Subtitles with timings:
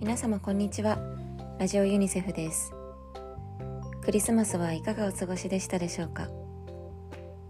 [0.00, 0.98] 皆様こんにちは。
[1.58, 2.72] ラジオユニセフです。
[4.00, 6.28] クリスマスはいかがお過ごしでしたでしょうか？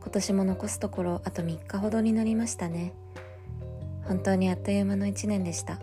[0.01, 2.93] 今年も残すところあと3日ほどになりましたね。
[4.03, 5.79] 本当にあっという間の1年でした。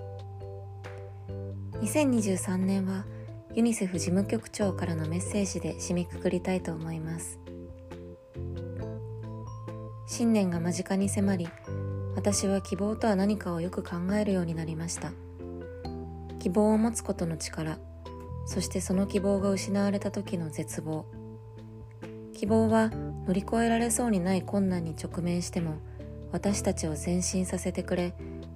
[1.75, 3.05] 2023年は
[3.53, 7.39] ユニセフ事務局長からのメッセージで締めくくりたいと思います。
[10.05, 11.47] 新年が間近に迫り
[12.17, 15.13] 私は希望とは何かをよく考えるようになりました。
[16.39, 17.77] 希望を持つことの力
[18.47, 21.05] そしてその希望が失われた時の絶望。
[22.33, 22.89] 希望は
[23.25, 25.79] 乗り越えられそうにない困難に直面しても
[26.31, 28.13] 私たちを前進させてくれ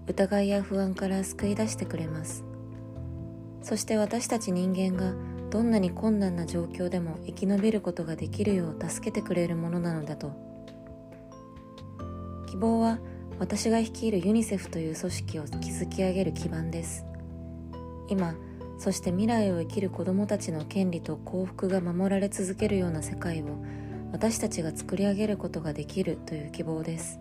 [0.07, 2.45] 疑いや不安から救い出してくれます。
[3.61, 5.13] そして私たち人間が
[5.49, 10.31] どんなに困難な状況でも生き延びることができるよう助けてくれるものなのだと。
[12.47, 12.99] 希望は
[13.39, 17.03] 私が率いるユニセフという組織を築き上げる基盤です。
[18.07, 18.35] 今
[18.81, 23.63] そして未来を生きる子どもたちの権利と幸福が守られ続けるような世界を
[24.11, 27.19] 私たちが作り上げることができるという希望です。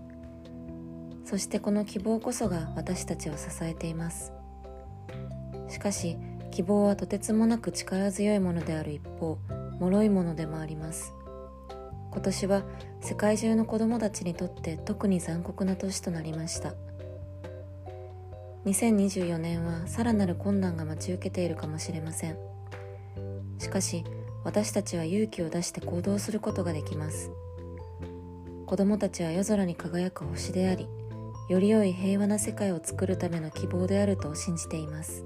[1.26, 4.32] そしてこの希望こそが私たちを支えています。
[5.68, 6.16] しかし
[6.50, 9.38] 希望はとてつもなく力強いものである一方
[9.78, 11.12] 脆いものでもあります。
[12.10, 12.62] 今年は
[13.00, 16.74] 世界中の子どもたちにとって特に残酷な年となりました。
[18.66, 22.36] 2024年はさらなる困難が待ち受けているかもしれません。
[23.58, 24.04] しかし
[24.44, 27.30] 私たちは勇気を出して行動することができます。
[28.66, 30.88] 子どもたちは夜空に輝く星であり
[31.48, 35.24] より良い平和な世界を作るための希望であると信じています。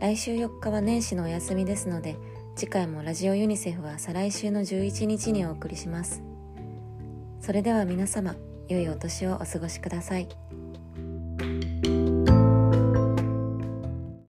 [0.00, 2.16] 来週4日は年始のお休みですので
[2.56, 6.22] 次回もラジオユニセフは再来週の11日にお送りします。
[7.40, 8.34] それでは皆様
[8.68, 10.28] 良いお年をお過ごしください。